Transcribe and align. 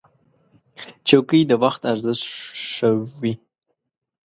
چوکۍ 1.07 1.41
د 1.47 1.51
وخت 1.63 1.81
ارزښت 1.91 2.25
ښووي. 2.71 3.33